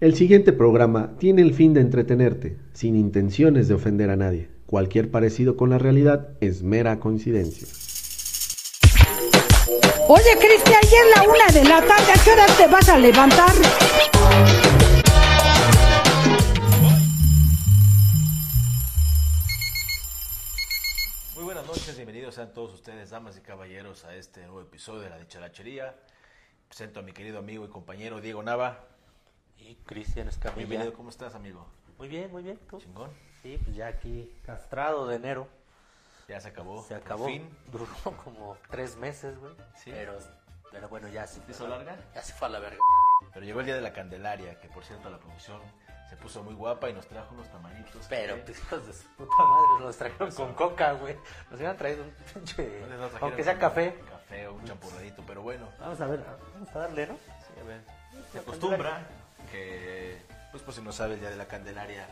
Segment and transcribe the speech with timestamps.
[0.00, 4.48] El siguiente programa tiene el fin de entretenerte, sin intenciones de ofender a nadie.
[4.64, 7.66] Cualquier parecido con la realidad es mera coincidencia.
[10.06, 12.12] Oye, Cristian, ya es la una de la tarde.
[12.12, 13.50] ¿A qué hora te vas a levantar?
[21.34, 25.10] Muy buenas noches, bienvenidos sean todos ustedes, damas y caballeros, a este nuevo episodio de
[25.10, 25.96] La Dicharachería.
[26.68, 28.97] Presento a mi querido amigo y compañero Diego Nava.
[29.58, 30.56] Y Cristian Escamilla.
[30.66, 31.66] Bienvenido, ¿cómo estás, amigo?
[31.98, 32.58] Muy bien, muy bien.
[32.70, 32.78] ¿Tú?
[32.78, 33.10] Chingón.
[33.42, 35.48] Sí, pues ya aquí castrado de enero.
[36.28, 36.82] Ya se acabó.
[36.82, 37.26] Se por acabó.
[37.26, 37.48] fin.
[37.72, 37.86] Duró
[38.24, 39.52] como tres meses, güey.
[39.74, 39.90] Sí.
[39.90, 40.18] Pero,
[40.70, 41.96] pero bueno, ya se ¿Se hizo larga?
[42.14, 42.78] Ya se fue a la verga.
[43.32, 45.60] Pero llegó el día de la Candelaria, que por cierto la producción
[46.08, 48.06] se puso muy guapa y nos trajo unos tamalitos.
[48.08, 51.16] Pero, pues, hijos de su puta madre, nos trajeron con coca, güey.
[51.50, 52.80] Nos hubieran traído un pinche.
[52.80, 53.94] ¿dónde nos trajeron Aunque sea café.
[54.08, 55.68] Café o un champurradito, pero bueno.
[55.80, 57.14] Vamos a ver, vamos a darle, ¿no?
[57.14, 57.80] Sí, a ver.
[58.32, 59.06] Se acostumbra
[59.50, 60.20] que,
[60.50, 62.06] pues por si no sabes, día de la Candelaria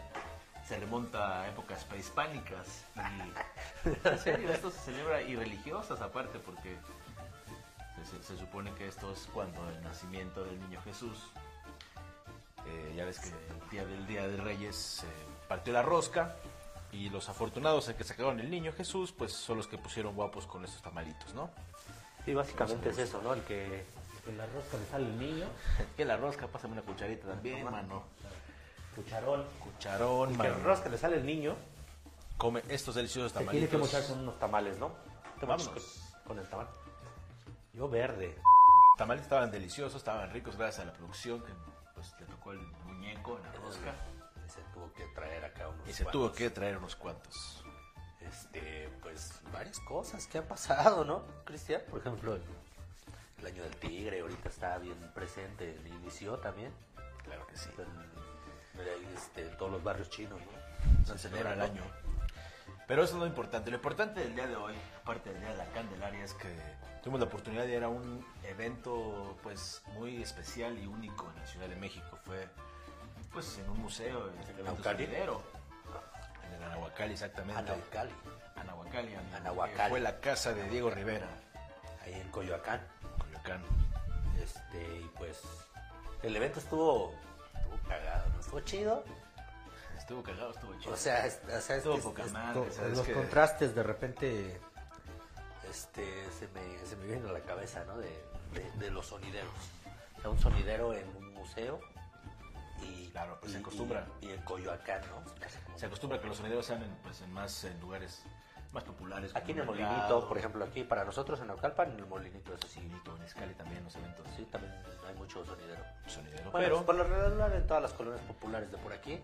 [0.66, 2.84] se remonta a épocas prehispánicas.
[2.96, 6.76] Y, en serio, esto se celebra y religiosas aparte, porque
[8.04, 11.30] se, se supone que esto es cuando el nacimiento del niño Jesús.
[12.66, 15.06] eh, ya ves que el día del Día de Reyes se
[15.48, 16.36] partió la rosca
[16.92, 20.64] y los afortunados que sacaron el niño Jesús, pues son los que pusieron guapos con
[20.64, 21.50] estos tamalitos, ¿no?
[22.24, 23.34] Sí, básicamente es eso, ¿no?
[23.34, 23.84] El que
[24.28, 25.46] en la rosca le sale el niño,
[25.96, 28.02] Que la rosca, pásame una cucharita también, mano.
[28.94, 29.44] cucharón.
[29.60, 30.54] Cucharón, Que mano.
[30.54, 31.54] en rosca le sale el niño,
[32.38, 34.92] Come estos deliciosos se tiene que mochar con unos tamales, ¿no?
[35.40, 35.68] Te Vámonos.
[35.68, 36.66] Con, con el tamal.
[37.72, 38.36] Yo verde.
[38.98, 41.52] tamales estaban deliciosos, estaban ricos gracias a la producción que
[41.94, 43.94] pues le tocó el muñeco en la rosca
[44.46, 46.12] Y se tuvo que traer acá unos y se cuantos.
[46.12, 47.62] tuvo que traer unos cuantos.
[48.20, 51.80] Este, pues varias cosas que han pasado, ¿no, Cristian?
[51.90, 52.38] Por ejemplo,
[53.38, 56.72] el, año del tigre ahorita está bien presente, inició también.
[57.24, 57.70] Claro que sí.
[57.78, 61.06] En, este, todos los barrios chinos, ¿no?
[61.06, 61.82] Se celebra el año.
[62.86, 63.70] Pero eso es lo importante.
[63.70, 66.54] Lo importante del día de hoy, aparte del día de la Candelaria, es que
[67.02, 71.46] tuvimos la oportunidad de ir a un evento pues muy especial y único en la
[71.46, 72.18] Ciudad de México.
[72.24, 72.48] Fue
[73.32, 74.66] pues en un museo, en el evento.
[76.46, 77.58] En el Anahuacalli, exactamente.
[77.58, 77.74] Amigo,
[78.56, 79.10] Anahuacalli.
[79.74, 81.28] que Fue la casa de Diego Rivera,
[82.04, 82.80] ahí en Coyoacán.
[84.42, 85.40] Este, y pues
[86.22, 87.14] el evento estuvo,
[87.56, 88.40] estuvo cagado, ¿no?
[88.40, 89.04] Estuvo chido.
[89.98, 90.92] Estuvo cagado, estuvo chido.
[90.92, 93.74] O sea, es- o sea, es Estuvo es- poca es- madre, to- ¿sabes los contrastes
[93.74, 94.60] de repente
[95.70, 96.04] este,
[96.38, 97.96] se, me, se me vienen a la cabeza, ¿no?
[97.98, 98.08] De,
[98.52, 99.50] de- de los sonideros.
[100.16, 101.80] O sea, un sonidero en un museo
[102.82, 104.06] y, Claro, pues se acostumbra.
[104.20, 105.76] Y, y en Coyoacán, ¿no?
[105.78, 108.22] Se acostumbra que los sonideros sean en, pues, en más en lugares
[108.76, 109.34] más populares.
[109.34, 112.68] Aquí en el Molinito, por ejemplo, aquí para nosotros en Naucalpan, en el Molinito, eso
[112.68, 112.80] sí.
[112.80, 114.26] Molinito, en Escali también los eventos.
[114.36, 114.72] Sí, también
[115.08, 115.82] hay mucho sonidero.
[116.06, 116.50] Sonidero.
[116.50, 119.18] Bueno, pero por lo regular en todas las colonias populares de por aquí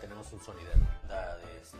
[0.00, 0.80] tenemos un sonidero.
[1.60, 1.78] este,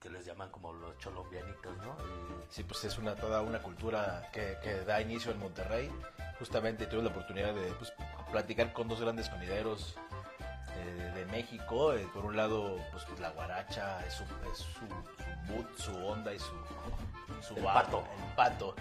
[0.00, 1.96] que les llaman como los cholombianitos, ¿no?
[1.98, 5.90] Y- sí, pues es una toda una cultura que, que da inicio en Monterrey.
[6.38, 7.92] Justamente tuve la oportunidad de pues,
[8.30, 9.96] platicar con dos grandes sonideros
[10.84, 11.92] eh, de México.
[11.94, 16.06] Eh, por un lado, pues, pues, la guaracha, es su, es su, su mood, su
[16.06, 16.52] onda y su,
[17.42, 18.04] su El vibe, pato.
[18.28, 18.74] El pato.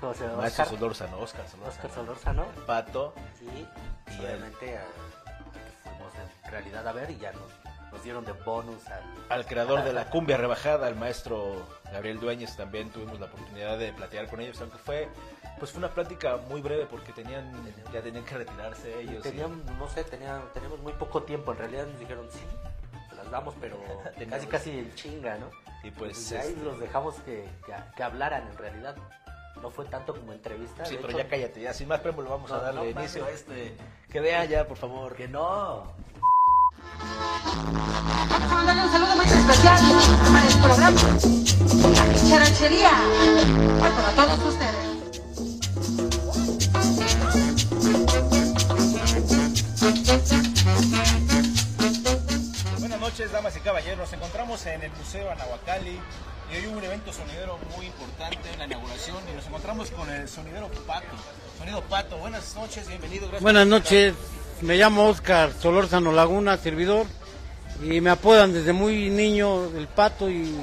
[0.00, 0.44] ¿Cómo se llama?
[0.46, 2.46] Oscar, Solórzano, Oscar Solórzano.
[2.56, 3.14] El pato.
[3.38, 6.12] Sí, Y y obviamente a- a fuimos
[6.44, 7.50] en realidad a ver y ya nos,
[7.92, 9.02] nos dieron de bonus al...
[9.28, 13.92] al creador de la cumbia rebajada, al maestro Gabriel Dueñez, también tuvimos la oportunidad de
[13.92, 15.08] platicar con ellos, aunque fue
[15.58, 17.52] pues fue una plática muy breve porque tenían
[17.92, 19.18] ya tenían que retirarse ellos.
[19.20, 21.52] y- Teníamos, no sé, tenía, teníamos muy poco tiempo.
[21.52, 22.40] En realidad nos dijeron, sí,
[23.10, 23.76] se las damos, pero
[24.30, 25.50] casi casi en chinga, ¿no?
[25.84, 28.96] Y pues, ahí este- los dejamos que, que, que hablaran en realidad.
[29.60, 30.84] No fue tanto como entrevista.
[30.84, 33.24] Sí, de pero hecho, ya cállate, ya sin más preámbulo vamos a darle no inicio
[33.24, 33.76] a este.
[34.10, 35.14] Que vean ya, por favor.
[35.14, 35.92] Que no.
[37.44, 39.80] Vamos a mandarle un saludo muy especial
[40.32, 41.00] para el programa
[41.92, 42.92] La Charachería.
[43.80, 44.92] Para todos ustedes.
[52.78, 53.98] Buenas noches, damas y caballeros.
[53.98, 55.98] Nos encontramos en el Museo Anahuacalli
[56.52, 60.08] y hoy hubo un evento sonidero muy importante en la inauguración y nos encontramos con
[60.10, 61.06] el sonidero Pato.
[61.58, 63.22] Sonido Pato, buenas noches, bienvenido.
[63.22, 64.14] Gracias Buenas noches,
[64.60, 67.06] me llamo Oscar Solórzano Laguna, servidor,
[67.82, 70.54] y me apodan desde muy niño el pato y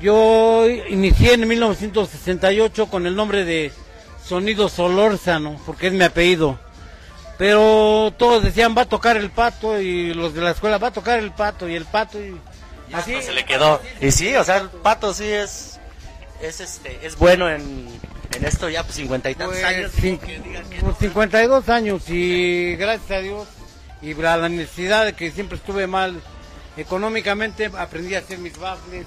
[0.00, 3.72] yo inicié en 1968 con el nombre de
[4.24, 6.58] Sonido Solórzano, porque es mi apellido.
[7.36, 10.92] Pero todos decían va a tocar el pato y los de la escuela va a
[10.92, 12.36] tocar el pato y el pato y
[12.92, 13.80] así se le quedó.
[14.00, 15.80] Y sí, o sea, el pato sí es,
[16.40, 17.88] es este, es bueno en,
[18.36, 19.92] en esto ya pues cincuenta y tantos Pues, años.
[20.00, 23.48] cin- que digan que pues, 52 años y gracias a Dios
[24.00, 26.22] y la necesidad de que siempre estuve mal
[26.76, 29.06] económicamente, aprendí a hacer mis baffles,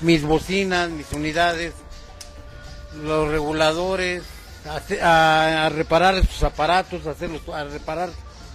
[0.00, 1.72] mis bocinas, mis unidades,
[3.02, 4.22] los reguladores,
[5.02, 8.10] a, reparar sus aparatos, a, hacerlos, a reparar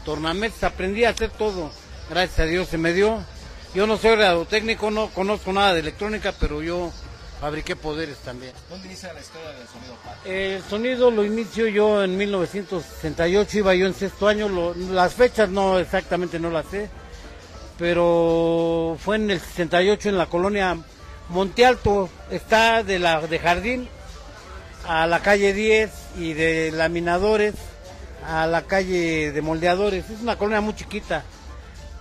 [0.06, 1.72] tornamesas, aprendí a hacer todo.
[2.10, 3.24] Gracias a Dios se me dio.
[3.74, 6.92] Yo no soy radiotécnico, no conozco nada de electrónica, pero yo
[7.40, 8.52] fabriqué poderes también.
[8.70, 9.96] ¿Dónde inicia la historia del sonido?
[10.26, 15.50] El sonido lo inicio yo en 1968, iba yo en sexto año, lo- las fechas
[15.50, 16.90] no exactamente no las sé,
[17.82, 20.78] pero fue en el 68 en la colonia
[21.30, 23.90] Monte Alto, está de la de Jardín
[24.88, 25.90] a la calle 10
[26.20, 27.56] y de Laminadores
[28.28, 31.24] a la calle de Moldeadores, es una colonia muy chiquita,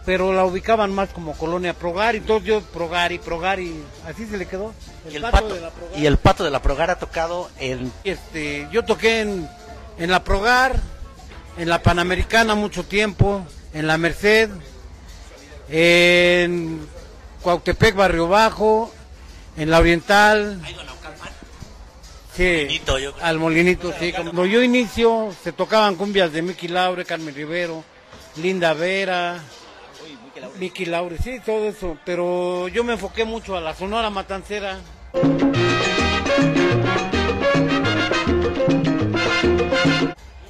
[0.05, 4.27] pero la ubicaban más como colonia Progar, y entonces yo Progar y Progar y así
[4.27, 4.75] se le quedó.
[5.11, 5.99] Y el, pato pato, de la Progar.
[5.99, 9.49] y el pato de la Progar ha tocado en Este, yo toqué en,
[9.97, 10.77] en la Progar,
[11.57, 14.51] en la Panamericana mucho tiempo, en la Merced,
[15.71, 16.87] en
[17.43, 18.93] Cuautepec Barrio Bajo,
[19.57, 20.61] en la Oriental.
[22.37, 23.27] Sí, Molinito, yo creo.
[23.27, 24.13] al molinito, sí.
[24.13, 27.85] Cuando yo inicio, se tocaban cumbias de Miki Laure, Carmen Rivero,
[28.37, 29.41] Linda Vera,
[30.59, 31.99] Miki Laure, sí, todo eso.
[32.05, 34.79] Pero yo me enfoqué mucho a la Sonora Matancera.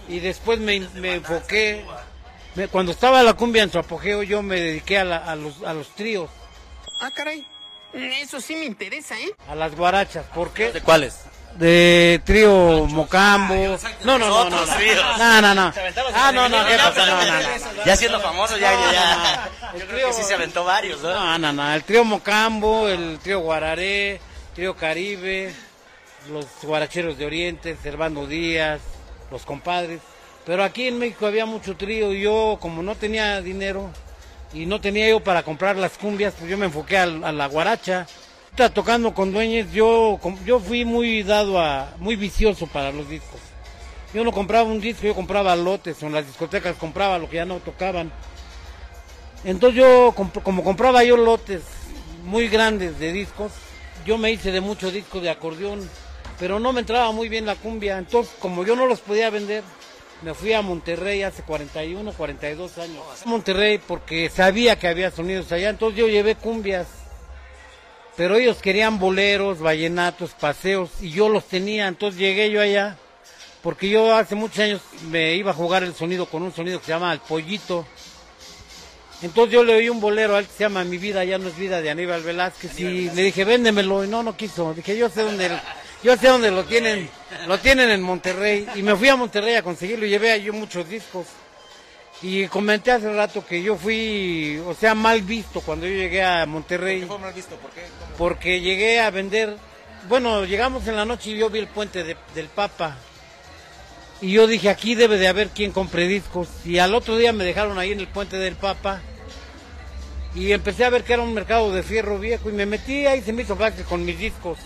[0.08, 1.84] Y después me, me enfoqué,
[2.60, 5.62] me- cuando estaba la cumbia en su apogeo, yo me dediqué a, la- a los,
[5.62, 6.28] a los tríos,
[7.00, 7.46] Ah, caray.
[7.94, 9.32] Eso sí me interesa, ¿eh?
[9.48, 10.24] a las guarachas.
[10.34, 10.70] ¿Por qué?
[10.72, 11.20] ¿De cuáles?
[11.56, 13.54] de trío Mocambo.
[14.04, 14.36] No, no, no, no.
[14.42, 15.18] Otros No, tríos.
[15.18, 15.54] no, no.
[15.54, 15.72] no.
[16.14, 17.06] Ah, no, no, ¿qué pasa?
[17.06, 17.40] No, no,
[17.76, 17.84] no.
[17.84, 19.48] Ya siendo famoso, ya, ya.
[19.76, 21.12] Yo creo que sí se aventó varios, ¿no?
[21.12, 21.74] No, no, no.
[21.74, 24.20] El trío Mocambo, el trío Guararé,
[24.54, 25.52] trío Caribe,
[26.30, 28.80] los guaracheros de Oriente, Servando Díaz,
[29.32, 30.00] los compadres.
[30.50, 33.88] Pero aquí en México había mucho trío y yo, como no tenía dinero
[34.52, 37.46] y no tenía yo para comprar las cumbias, pues yo me enfoqué al- a, la
[37.46, 38.08] guaracha.
[38.46, 43.38] Ahorita tocando con dueños, yo, yo fui muy dado a, muy vicioso para los discos.
[44.12, 47.44] Yo no compraba un disco, yo compraba lotes, en las discotecas compraba lo que ya
[47.44, 48.10] no tocaban.
[49.44, 50.12] Entonces yo,
[50.42, 51.62] como compraba yo lotes
[52.24, 53.52] muy grandes de discos,
[54.04, 55.88] yo me hice de muchos discos de acordeón,
[56.40, 57.98] pero no me entraba muy bien la cumbia.
[57.98, 59.62] Entonces, como yo no los podía vender,
[60.22, 63.02] me fui a Monterrey hace 41, 42 años.
[63.24, 66.86] Monterrey porque sabía que había sonidos allá, entonces yo llevé cumbias.
[68.16, 71.88] Pero ellos querían boleros, vallenatos, paseos, y yo los tenía.
[71.88, 72.98] Entonces llegué yo allá,
[73.62, 76.86] porque yo hace muchos años me iba a jugar el sonido con un sonido que
[76.86, 77.86] se llama El Pollito.
[79.22, 81.48] Entonces yo le oí un bolero a él que se llama Mi vida ya no
[81.48, 84.72] es vida de Aníbal Velázquez y le dije, véndemelo y no, no quiso.
[84.74, 85.50] Dije, yo sé dónde,
[86.02, 87.08] yo sé dónde lo tienen,
[87.46, 90.88] lo tienen en Monterrey y me fui a Monterrey a conseguirlo y llevé yo muchos
[90.88, 91.26] discos.
[92.22, 96.44] Y comenté hace rato que yo fui, o sea, mal visto cuando yo llegué a
[96.44, 97.56] Monterrey ¿Qué fue mal visto?
[97.56, 97.80] ¿Por qué?
[98.18, 99.56] Porque llegué a vender,
[100.06, 102.96] bueno, llegamos en la noche y yo vi el puente de- del Papa.
[104.20, 106.48] Y yo dije, aquí debe de haber quien compre discos.
[106.66, 109.00] Y al otro día me dejaron ahí en el puente del Papa.
[110.34, 112.50] Y empecé a ver que era un mercado de fierro viejo.
[112.50, 114.58] Y me metí ahí, se me hizo fácil con mis discos.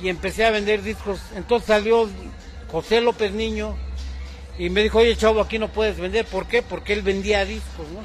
[0.00, 1.20] Y empecé a vender discos.
[1.34, 2.08] Entonces salió
[2.70, 3.76] José López Niño.
[4.58, 6.24] Y me dijo, oye chavo, aquí no puedes vender.
[6.24, 6.62] ¿Por qué?
[6.62, 8.00] Porque él vendía discos, ¿no?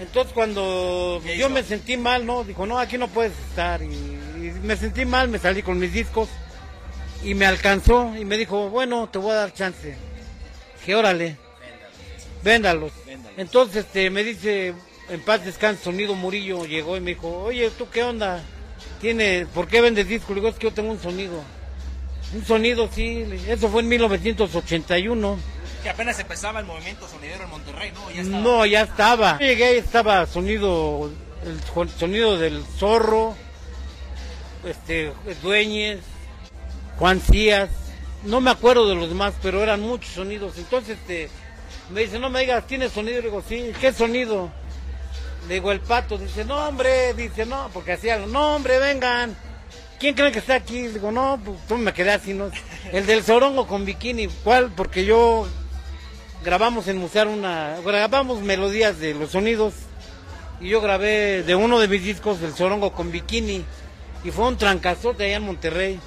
[0.00, 2.44] Entonces cuando yo me sentí mal, ¿no?
[2.44, 3.82] Dijo, no, aquí no puedes estar.
[3.82, 6.28] Y, y me sentí mal, me salí con mis discos
[7.22, 9.96] y me alcanzó y me dijo, bueno, te voy a dar chance.
[10.78, 11.36] Dije, órale,
[12.42, 12.92] véndalos.
[13.36, 14.74] Entonces este, me dice,
[15.08, 18.42] en paz descanse, Sonido Murillo llegó y me dijo, oye, ¿tú qué onda?
[19.00, 20.30] ¿Tiene, ¿Por qué vendes discos?
[20.30, 21.42] Le digo, es que yo tengo un sonido.
[22.34, 23.24] Un sonido, sí.
[23.48, 25.38] Eso fue en 1981.
[25.82, 28.10] Que apenas empezaba el movimiento sonidero en Monterrey, ¿no?
[28.10, 28.42] Ya estaba.
[28.42, 29.38] No, ya estaba.
[29.38, 31.10] Yo Llegué estaba sonido,
[31.44, 33.34] el sonido del zorro,
[34.64, 36.00] este, Dueñez,
[36.98, 37.70] Juan Cías,
[38.24, 40.58] no me acuerdo de los demás, pero eran muchos sonidos.
[40.58, 41.30] Entonces, este,
[41.90, 43.18] me dice, no me digas, ¿tienes sonido?
[43.18, 44.50] Le digo, sí, ¿qué sonido?
[45.48, 49.34] Le digo, el pato, dice, no, hombre, dice, no, porque hacía, no, hombre, vengan.
[49.98, 50.82] ¿Quién cree que está aquí?
[50.82, 52.50] Le digo, no, pues tú me quedé así, ¿no?
[52.92, 54.70] El del Sorongo con bikini, ¿cuál?
[54.76, 55.48] Porque yo
[56.44, 59.72] grabamos en Musear una, grabamos melodías de los sonidos
[60.60, 63.64] y yo grabé de uno de mis discos el Sorongo con bikini
[64.24, 66.00] y fue un trancazote allá en Monterrey.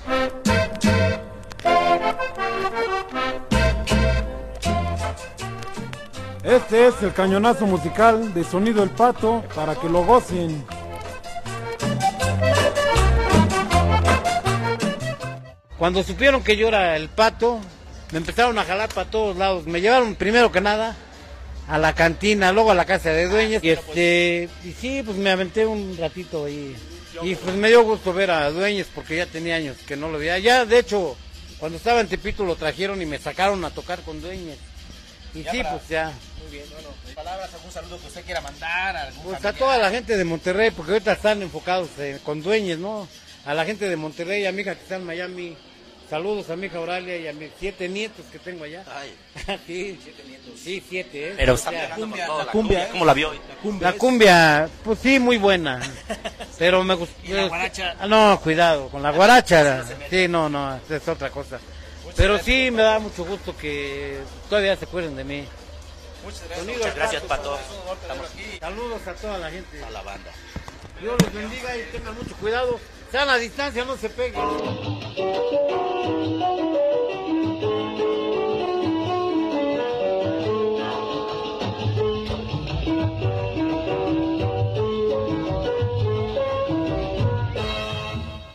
[6.51, 10.65] Este es el cañonazo musical de Sonido El Pato para que lo gocen.
[15.77, 17.59] Cuando supieron que yo era el pato,
[18.11, 19.65] me empezaron a jalar para todos lados.
[19.65, 20.97] Me llevaron primero que nada
[21.69, 23.63] a la cantina, luego a la casa de dueños.
[23.63, 26.75] Y este, y sí, pues me aventé un ratito ahí.
[27.23, 30.17] Y pues me dio gusto ver a dueños porque ya tenía años que no lo
[30.17, 30.37] veía.
[30.37, 31.15] Ya, de hecho,
[31.59, 34.57] cuando estaba en Tepito lo trajeron y me sacaron a tocar con dueños.
[35.33, 36.11] Y Ya sí, para- pues ya.
[36.51, 40.17] Bien, bueno, palabras, algún saludo que usted quiera mandar, algún Pues a toda la gente
[40.17, 43.07] de Monterrey, porque ahorita están enfocados eh, con dueños, ¿no?
[43.45, 45.55] A la gente de Monterrey, a mi hija que está en Miami.
[46.09, 48.83] Saludos a mi hija Auralia y a mis siete nietos que tengo allá.
[48.93, 49.15] Ay,
[49.65, 50.59] sí, siete nietos.
[50.61, 51.33] Sí, siete, ¿eh?
[51.37, 53.39] pero O está sea, cumbia, todo, la la cumbia, cumbia, ¿cómo la vio hoy?
[53.79, 55.79] La cumbia, pues sí, muy buena.
[56.59, 57.15] Pero me gustó.
[57.23, 57.95] ¿Y la guaracha?
[57.97, 59.85] Ah, No, cuidado, con la guaracha.
[60.09, 61.59] Sí, no, no, es otra cosa.
[62.17, 65.45] Pero sí me da mucho gusto que todavía se acuerden de mí.
[66.23, 66.67] Muchas gracias.
[66.67, 67.59] Muchas gracias, Pato.
[68.59, 69.83] Saludos a toda la gente.
[69.83, 70.31] A la banda.
[71.01, 72.79] Dios los bendiga y tengan mucho cuidado.
[73.11, 74.39] Sean a distancia, no se peguen.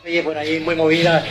[0.05, 1.25] Oye, por ahí muy movida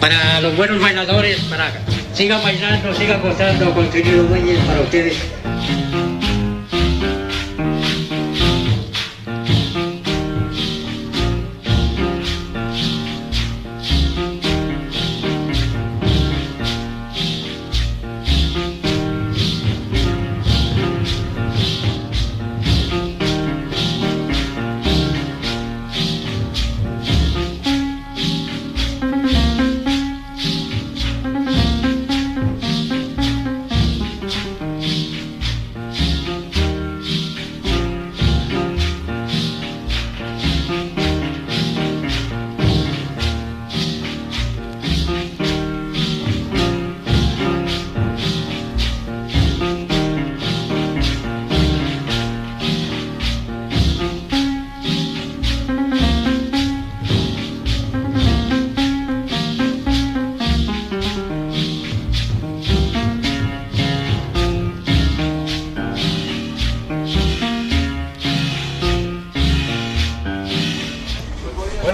[0.00, 1.70] para los buenos bailadores, para
[2.14, 5.43] sigan bailando, sigan gozando con Sonido Dueñez para ustedes.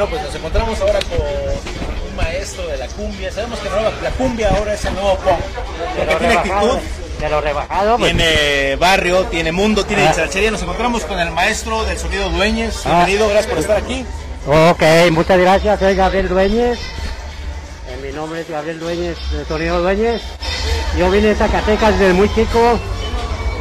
[0.00, 3.30] Bueno, pues nos encontramos ahora con un maestro de la cumbia.
[3.30, 5.38] Sabemos que la, cumbia ahora es el nuevo pop.
[5.94, 6.78] Porque tiene actitud,
[7.20, 10.08] de lo rebajado, pues, tiene barrio, tiene mundo, tiene Ah.
[10.08, 10.52] dicharchería.
[10.52, 12.82] Nos encontramos con el maestro del sonido Dueñez.
[12.82, 14.06] Bienvenido, gracias por estar aquí.
[14.46, 16.78] Ok, muchas gracias, soy Gabriel Dueñez.
[16.78, 20.22] Eh, mi nombre es Gabriel Dueñez, de Sonido Dueñez.
[20.96, 22.80] Yo vine de Zacatecas desde muy chico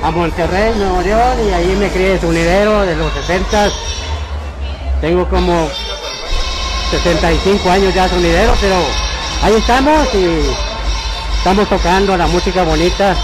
[0.01, 3.69] a Monterrey, Nuevo León, y ahí me crié sonidero de los 60.
[5.01, 5.69] Tengo como
[6.91, 8.75] 65 años ya sonidero, pero
[9.43, 10.50] ahí estamos y
[11.38, 13.15] estamos tocando la música bonita.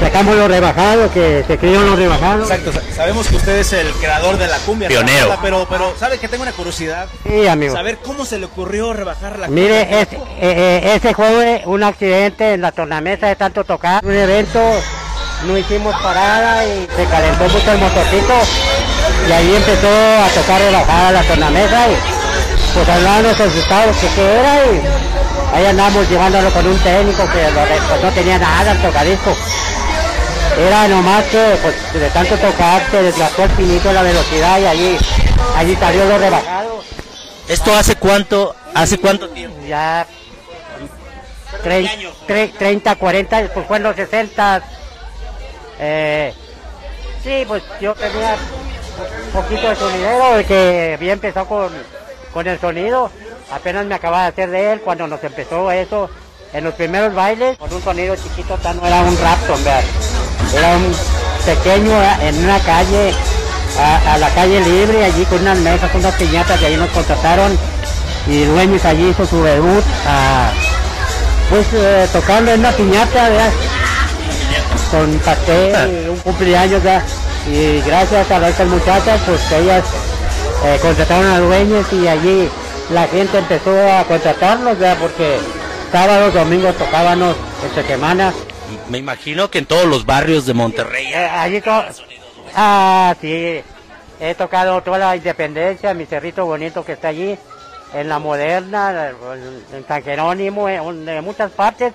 [0.00, 2.42] Sacamos lo rebajado, que se crió lo rebajado.
[2.42, 4.88] Exacto, sa- sabemos que usted es el creador de la cumbia.
[4.88, 5.24] Pionero.
[5.24, 7.06] rebajada, Pero, pero, ¿sabe que tengo una curiosidad?
[7.26, 7.74] Sí, amigo.
[7.74, 10.00] Saber cómo se le ocurrió rebajar la Mire, cumbia.
[10.02, 14.04] ese, eh, eh, ese fue un accidente en la tornamesa de tanto tocar.
[14.04, 14.60] Un evento,
[15.46, 18.34] no hicimos parada y se calentó mucho el motorcito.
[19.28, 21.96] Y ahí empezó a tocar relajada la tornamesa y
[22.76, 24.82] pues hablábamos asustados que qué era y
[25.56, 27.38] ahí andamos llevándolo con un técnico que
[27.88, 29.34] pues, no tenía nada el tocadisco.
[30.58, 34.98] Era nomás que pues de tanto tocar se desgastó el pinito la velocidad y allí,
[35.56, 36.82] allí salió lo rebajado.
[37.48, 39.56] ¿Esto hace cuánto, hace cuánto tiempo?
[39.66, 40.06] ya
[41.62, 44.62] trein- tre- 30, 40, pues fue en los 60.
[45.78, 46.34] Eh,
[47.22, 48.36] sí, pues yo tenía
[49.26, 51.70] un poquito de sonidero, el que había empezado con,
[52.36, 53.10] con el sonido.
[53.50, 56.10] Apenas me acababa de hacer de él cuando nos empezó eso.
[56.52, 59.82] En los primeros bailes, con un sonido chiquito, no era un Rapton, vean.
[60.54, 60.94] Era un
[61.46, 63.14] pequeño eh, en una calle,
[63.80, 67.58] a, a la calle libre, allí con unas mesas, unas piñatas, y ahí nos contrataron.
[68.26, 70.50] Y Dueños allí hizo su debut, ah,
[71.48, 73.50] pues eh, tocando en una piñata, ¿verdad?
[74.90, 77.02] Con pastel, un cumpleaños, ¿verdad?
[77.50, 79.84] Y gracias a estas muchachas, pues ellas
[80.64, 82.48] eh, contrataron a Dueños y allí
[82.90, 84.98] la gente empezó a contratarnos, ¿verdad?
[85.00, 85.38] Porque
[85.92, 88.32] sábados, domingos tocábamos entre semana.
[88.88, 91.06] Me imagino que en todos los barrios de Monterrey.
[91.06, 91.62] Eh, allí
[92.54, 93.62] ah, sí.
[94.18, 97.36] He tocado toda la independencia, mi cerrito bonito que está allí,
[97.92, 99.10] en la moderna,
[99.74, 101.92] en San Jerónimo, en, en muchas partes.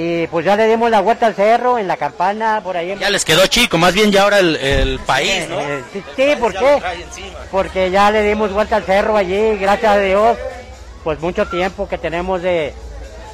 [0.00, 2.92] Y pues ya le dimos la vuelta al cerro, en la campana, por ahí.
[2.92, 5.58] en- Ya les quedó chico, más bien ya ahora el, el país, ¿no?
[5.58, 6.82] Eh, sí, sí, ¿por Ya qué?
[7.50, 10.38] Porque ya le dimos vuelta al cerro allí, gracias a Dios,
[11.02, 12.74] pues mucho tiempo que tenemos de,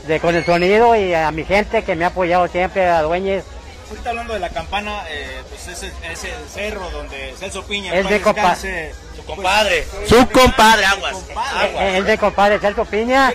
[0.06, 3.44] de con el sonido y a mi gente que me ha apoyado siempre, a Dueñez,
[3.90, 8.08] Ahorita hablando de la campana, eh, pues ese es el cerro donde Celso Piña, Es
[8.08, 11.12] de compa- descanse, su Compadre, su compadre, aguas.
[11.12, 11.68] Compadre.
[11.68, 11.84] aguas.
[11.94, 13.34] Es de compadre Celso Piña.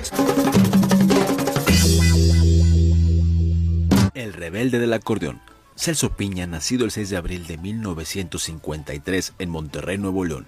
[4.20, 5.40] El rebelde del acordeón.
[5.78, 10.46] Celso Piña, nacido el 6 de abril de 1953 en Monterrey, Nuevo León.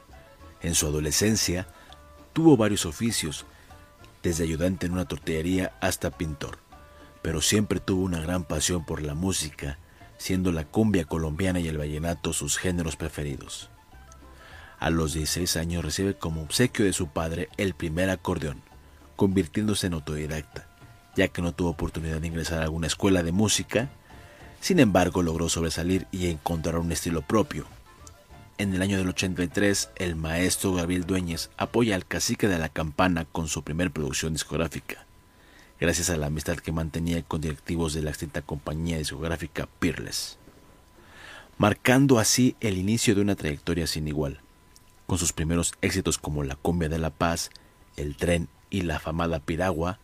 [0.62, 1.70] En su adolescencia,
[2.34, 3.46] tuvo varios oficios,
[4.24, 6.58] desde ayudante en una tortillería hasta pintor,
[7.22, 9.80] pero siempre tuvo una gran pasión por la música,
[10.18, 13.70] siendo la cumbia colombiana y el vallenato sus géneros preferidos.
[14.80, 18.62] A los 16 años recibe como obsequio de su padre el primer acordeón,
[19.16, 20.68] convirtiéndose en autodidacta,
[21.16, 23.90] ya que no tuvo oportunidad de ingresar a alguna escuela de música,
[24.60, 27.66] sin embargo logró sobresalir y encontrar un estilo propio.
[28.58, 33.26] En el año del 83, el maestro Gabriel Dueñez apoya al cacique de la campana
[33.26, 35.06] con su primer producción discográfica,
[35.80, 40.38] gracias a la amistad que mantenía con directivos de la extinta compañía discográfica Peerless,
[41.58, 44.42] marcando así el inicio de una trayectoria sin igual,
[45.08, 47.50] con sus primeros éxitos como La Cumbia de la Paz,
[47.98, 49.98] El Tren y la afamada Piragua,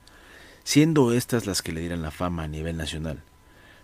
[0.68, 3.24] siendo estas las que le dieran la fama a nivel nacional.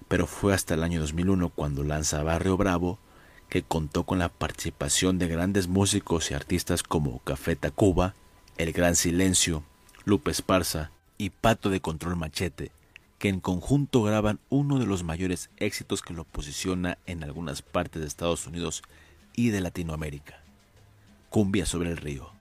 [0.10, 3.00] Pero fue hasta el año 2001 cuando lanza Barrio Bravo,
[3.48, 8.16] que contó con la participación de grandes músicos y artistas como Café Tacuba,
[8.58, 9.64] El Gran Silencio,
[10.04, 12.74] Lupe Esparza y Pato de Control Machete,
[13.18, 18.02] que en conjunto graban uno de los mayores éxitos que lo posiciona en algunas partes
[18.02, 18.84] de Estados Unidos
[19.38, 20.44] y de Latinoamérica.
[21.30, 22.34] Cumbia sobre el río.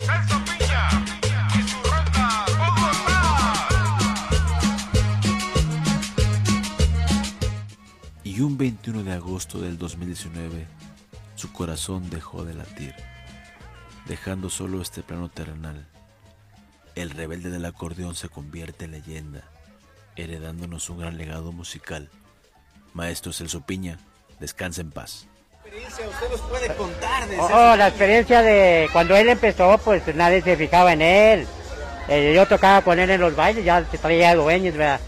[8.43, 10.67] Y un 21 de agosto del 2019,
[11.37, 12.93] su corazón dejó de latir,
[14.07, 15.87] dejando solo este plano terrenal.
[16.97, 19.45] El rebelde del acordeón se convierte en leyenda,
[20.17, 22.11] heredándonos un gran legado musical.
[22.95, 24.01] Maestro Celso Piña,
[24.41, 25.29] descansa en paz.
[25.65, 30.03] experiencia usted nos puede contar de Oh, Celso la experiencia de cuando él empezó, pues
[30.17, 31.47] nadie se fijaba en él.
[32.09, 34.99] Eh, yo tocaba con él en los bailes, ya se traía dueños, ¿verdad?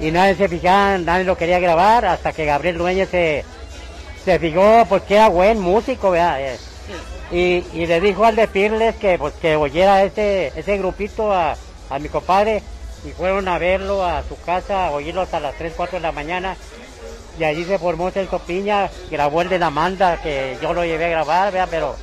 [0.00, 3.44] Y nadie se fijaba, nadie lo quería grabar, hasta que Gabriel Dueñez se,
[4.24, 6.40] se fijó, pues que era buen músico, ¿verdad?
[6.40, 6.58] Eh,
[7.30, 11.56] y, y le dijo al de Pirles que, pues, que oyera ese, ese grupito a,
[11.90, 12.62] a mi compadre,
[13.06, 16.12] y fueron a verlo a su casa, a oírlo hasta las 3, 4 de la
[16.12, 16.56] mañana,
[17.38, 21.06] y allí se formó Celso Piña, grabó el de la manda, que yo lo llevé
[21.06, 21.68] a grabar, ¿verdad?
[21.70, 21.96] Pero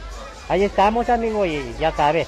[0.48, 2.28] ahí estamos, amigo, y ya sabes.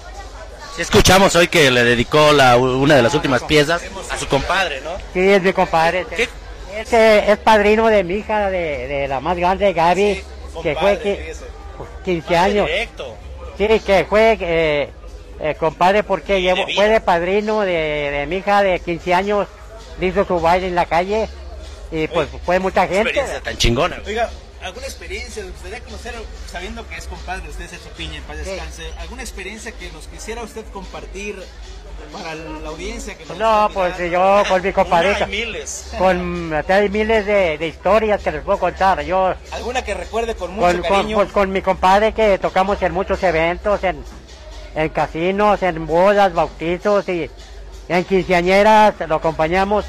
[0.75, 4.81] Si escuchamos hoy que le dedicó la, una de las últimas piezas a su compadre,
[4.81, 4.91] ¿no?
[5.13, 6.05] Sí, es mi compadre.
[6.15, 6.27] ¿Qué?
[6.75, 10.23] Este es padrino de mi hija, de, de la más grande, Gaby,
[10.63, 11.45] que fue fíjese.
[12.03, 12.67] 15 años.
[12.67, 13.15] Directo.
[13.57, 14.89] Sí, que fue eh,
[15.39, 19.47] eh, compadre porque llevo, fue de padrino de, de mi hija de 15 años,
[19.99, 21.29] le hizo su baile en la calle
[21.91, 23.09] y pues fue mucha gente.
[23.09, 24.01] Experiencia tan chingona.
[24.05, 24.31] Oiga,
[24.63, 25.43] ¿alguna experiencia?
[25.43, 26.13] Me gustaría conocer,
[26.51, 28.83] sabiendo que es compadre usted, Celso Piña, en paz descanse.
[28.99, 31.41] ¿Alguna experiencia que nos quisiera usted compartir
[32.11, 33.15] para la audiencia?
[33.17, 34.43] Que nos No, pues mirando?
[34.43, 35.91] yo con mi y miles.
[35.97, 39.01] con hay miles de, de historias que les puedo contar.
[39.03, 41.15] Yo ¿Alguna que recuerde con mucho con, con, cariño?
[41.17, 44.03] pues, con mi compadre que tocamos en muchos eventos, en,
[44.75, 47.29] en casinos, en bodas, bautizos y
[47.89, 49.85] en quinceañeras, lo acompañamos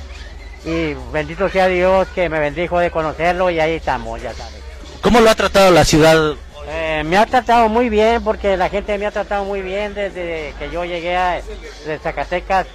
[0.65, 4.63] y bendito sea Dios que me bendijo de conocerlo y ahí estamos, ya sabes.
[5.01, 6.35] ¿Cómo lo ha tratado la ciudad?
[6.67, 10.55] Eh, me ha tratado muy bien porque la gente me ha tratado muy bien desde
[10.59, 11.43] que yo llegué a,
[11.87, 12.67] de Zacatecas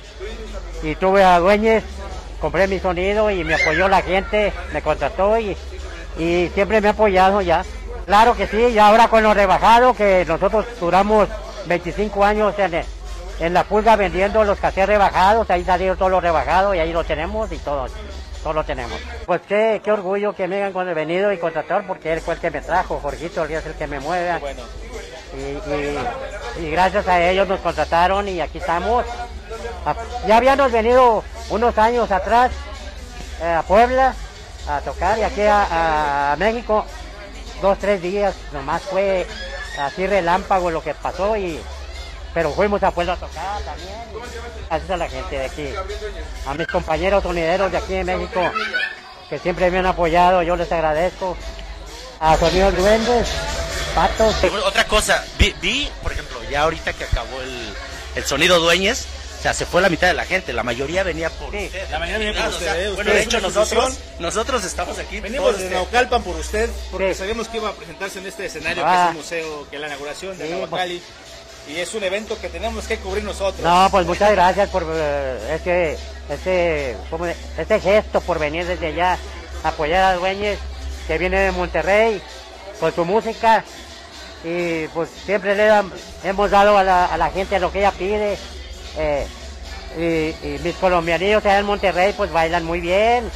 [0.83, 1.83] y tuve a Dueñez,
[2.39, 5.57] compré mi sonido y me apoyó la gente, me contrató y,
[6.19, 7.65] y siempre me ha apoyado ya.
[8.05, 11.27] Claro que sí, y ahora con lo rebajado que nosotros duramos
[11.65, 12.83] 25 años en,
[13.39, 17.03] en la pulga vendiendo los cassettes rebajados, ahí salieron todos los rebajados y ahí lo
[17.03, 17.87] tenemos y todo,
[18.43, 18.99] todo lo tenemos.
[19.25, 22.39] Pues qué, qué orgullo que me hayan con- venido y contratar porque él fue el
[22.39, 24.37] que me trajo, Jorgito, él es el que me mueve.
[24.39, 24.61] Bueno,
[25.33, 25.71] Y,
[26.61, 29.05] y- y gracias a ellos nos contrataron y aquí estamos.
[29.85, 29.95] A-
[30.27, 32.51] Ya habíamos venido unos años atrás
[33.41, 34.13] eh, a Puebla
[34.67, 36.83] a tocar y aquí a, a México
[37.61, 39.25] dos, tres días nomás fue
[39.79, 41.59] así relámpago lo que pasó y
[42.33, 43.89] pero fuimos a Puebla a tocar también.
[44.69, 45.69] Gracias a la gente de aquí,
[46.45, 48.51] a mis compañeros sonideros de aquí en México
[49.29, 51.37] que siempre me han apoyado, yo les agradezco.
[52.21, 53.29] A Sonidos Duendes,
[53.95, 57.73] Patos, Otra cosa, vi, vi, por ejemplo, ya ahorita que acabó el,
[58.15, 59.05] el sonido Dueñez,
[59.39, 61.67] o sea, se fue la mitad de la gente, la mayoría venía por Sí.
[61.67, 61.89] usted.
[61.89, 62.91] La mayoría venía por o usted, sea.
[62.95, 65.21] Bueno, de hecho nosotros, nosotros estamos aquí.
[65.21, 65.69] venimos de.
[65.69, 67.19] Naucalpan por usted, porque Sí.
[67.19, 68.89] sabíamos que iba a presentarse en este escenario Ah.
[68.91, 70.91] que es el museo, que es la inauguración de Sí, pues.
[71.69, 73.61] Y es un evento que tenemos que cubrir nosotros.
[73.61, 75.97] No, pues muchas gracias por eh, ese,
[76.33, 79.17] ese, ¿cómo de- ese gesto por venir desde allá
[79.63, 80.57] apoyar a Dueñez
[81.07, 82.21] que viene de Monterrey
[82.79, 83.63] con su música
[84.43, 85.91] y pues siempre le dan-
[86.23, 88.37] hemos dado a la, a la gente lo que ella pide.
[88.97, 89.27] eh,
[89.97, 90.01] y,
[90.47, 93.29] y mis colombianos allá en Monterrey pues bailan muy bien,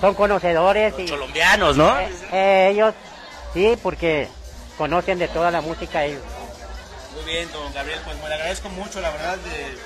[0.00, 0.94] son conocedores.
[0.98, 1.98] y, Colombianos, ¿no?
[1.98, 2.94] eh, eh, ellos,
[3.54, 4.28] sí, porque
[4.78, 6.22] conocen de toda la música ellos.
[7.16, 9.78] Muy bien, don Gabriel, pues me le agradezco mucho, la verdad, de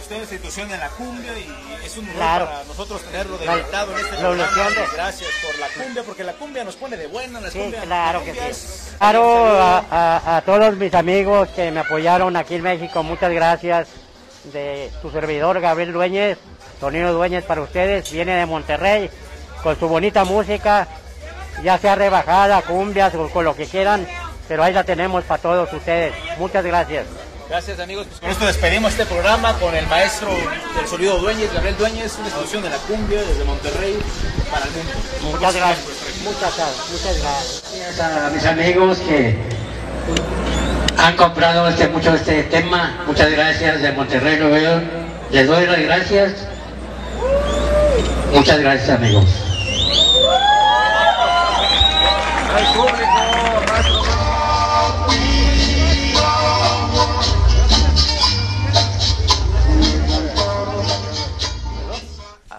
[0.00, 2.46] usted institución en la cumbia y es un honor Claro.
[2.46, 4.70] para nosotros tenerlo deleitado en este programa.
[4.70, 7.80] de- Gracias por la cumbia, porque la cumbia nos pone de buena, la Sí, cumbia,
[7.82, 8.68] claro la que sí.
[8.98, 13.88] Claro, a, a- a todos mis amigos que me apoyaron aquí en México, muchas gracias.
[14.52, 16.38] De tu servidor Gabriel Dueñez,
[16.78, 19.10] Tonino Dueñez para ustedes, viene de Monterrey
[19.62, 20.86] con su bonita música,
[21.64, 24.06] ya sea rebajada, cumbias o con lo que quieran,
[24.48, 26.14] pero ahí la tenemos para todos ustedes.
[26.38, 27.06] Muchas gracias.
[27.48, 30.30] Gracias amigos, pues con esto despedimos este programa con el maestro
[30.76, 33.96] del sonido Dueñez, Gabriel Dueñez, una institución de la cumbia desde Monterrey
[34.50, 34.92] para el mundo.
[35.22, 35.86] Muchas gracias.
[36.24, 36.54] Muchas,
[36.90, 38.00] muchas gracias.
[38.00, 39.38] a mis amigos que
[40.98, 43.04] han comprado este, mucho este tema.
[43.06, 44.90] Muchas gracias de Monterrey, Nuevo León.
[45.30, 46.32] Les doy las gracias.
[48.32, 49.45] Muchas gracias, amigos.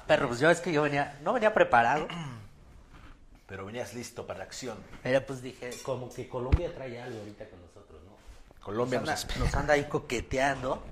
[0.07, 2.07] Perro, pues ya ves que yo venía, no venía preparado.
[3.47, 4.77] Pero venías listo para la acción.
[5.03, 8.61] Pero pues dije, como que Colombia trae algo ahorita con nosotros, ¿no?
[8.61, 9.39] Colombia nos anda, espera.
[9.39, 10.83] nos anda ahí coqueteando.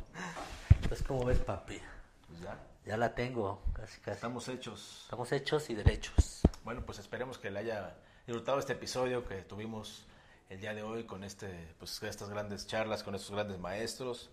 [0.70, 1.82] Entonces, ¿cómo ves, papi?
[2.28, 4.16] Pues ya, Ya la tengo, casi, casi.
[4.16, 5.02] estamos hechos.
[5.04, 6.42] Estamos hechos y derechos.
[6.64, 10.06] Bueno, pues esperemos que le haya disfrutado este episodio que tuvimos
[10.50, 14.30] el día de hoy con este, pues estas grandes charlas, con estos grandes maestros.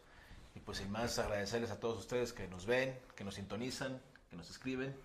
[0.54, 4.00] Y pues sin más agradecerles a todos ustedes que nos ven, que nos sintonizan,
[4.32, 4.96] que nos escriben.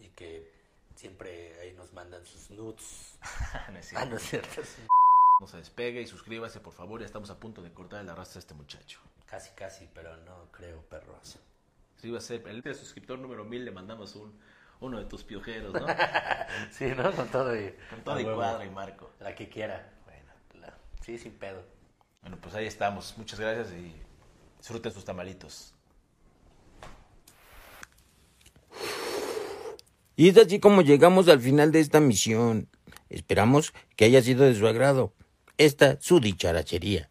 [0.00, 0.52] Y que
[0.96, 3.16] siempre ahí nos mandan sus nudes.
[3.72, 4.60] No es Ah, no cierto.
[4.60, 4.92] es cierto.
[5.40, 6.98] No se despegue y suscríbase, por favor.
[7.00, 9.00] Ya estamos a punto de cortar el arrastre a este muchacho.
[9.26, 11.38] Casi, casi, pero no creo, perros.
[11.94, 12.42] Suscríbase.
[12.46, 14.36] El suscriptor número 1000 le mandamos un,
[14.80, 15.86] uno de tus piojeros, ¿no?
[16.72, 17.12] sí, ¿no?
[17.12, 17.72] Con todo y...
[17.90, 19.12] Con todo y cuadro y marco.
[19.20, 19.92] La que quiera.
[20.04, 21.62] Bueno, la- sí, sin pedo.
[22.22, 23.16] Bueno, pues ahí estamos.
[23.18, 23.94] Muchas gracias y
[24.58, 25.74] disfruten sus tamalitos.
[30.18, 32.68] Y es así como llegamos al final de esta misión.
[33.08, 35.12] Esperamos que haya sido de su agrado.
[35.58, 37.08] Esta su dicharachería.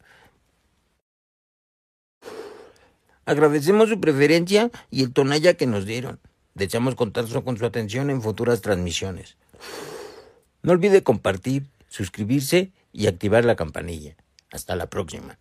[3.26, 6.20] Agradecemos su preferencia y el tonalla que nos dieron.
[6.54, 9.38] Deseamos contar con su atención en futuras transmisiones.
[10.62, 14.17] No olvide compartir, suscribirse y activar la campanilla.
[14.52, 15.39] Hasta la próxima.